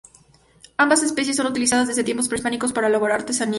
[0.77, 3.49] Ambas especies son utilizadas desde tiempos prehispánicos para elaborar artesanías.